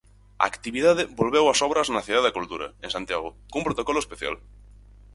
[0.43, 4.35] A actividade volveu ás obras na Cidade da Cultura, en Santiago, cun protocolo especial.